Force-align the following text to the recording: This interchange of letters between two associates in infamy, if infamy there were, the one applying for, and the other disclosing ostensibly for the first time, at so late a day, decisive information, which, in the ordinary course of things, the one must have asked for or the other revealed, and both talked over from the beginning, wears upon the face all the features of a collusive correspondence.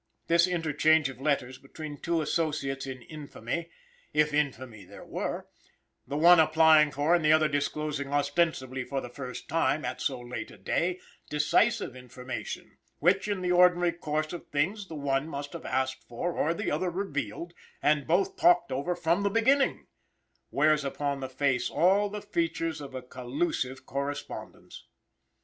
This 0.25 0.47
interchange 0.47 1.09
of 1.09 1.21
letters 1.21 1.59
between 1.59 1.99
two 2.01 2.21
associates 2.23 2.87
in 2.87 3.03
infamy, 3.03 3.69
if 4.13 4.33
infamy 4.33 4.83
there 4.83 5.05
were, 5.05 5.47
the 6.07 6.17
one 6.17 6.39
applying 6.39 6.89
for, 6.89 7.13
and 7.13 7.23
the 7.23 7.31
other 7.31 7.47
disclosing 7.47 8.11
ostensibly 8.11 8.83
for 8.83 8.99
the 8.99 9.11
first 9.11 9.47
time, 9.47 9.85
at 9.85 10.01
so 10.01 10.19
late 10.19 10.49
a 10.49 10.57
day, 10.57 10.99
decisive 11.29 11.95
information, 11.95 12.79
which, 12.97 13.27
in 13.27 13.41
the 13.41 13.51
ordinary 13.51 13.91
course 13.91 14.33
of 14.33 14.47
things, 14.47 14.87
the 14.87 14.95
one 14.95 15.27
must 15.29 15.53
have 15.53 15.65
asked 15.67 16.03
for 16.07 16.31
or 16.33 16.55
the 16.55 16.71
other 16.71 16.89
revealed, 16.89 17.53
and 17.79 18.07
both 18.07 18.37
talked 18.37 18.71
over 18.71 18.95
from 18.95 19.21
the 19.21 19.29
beginning, 19.29 19.85
wears 20.49 20.83
upon 20.83 21.19
the 21.19 21.29
face 21.29 21.69
all 21.69 22.09
the 22.09 22.23
features 22.23 22.81
of 22.81 22.95
a 22.95 23.03
collusive 23.03 23.85
correspondence. 23.85 24.87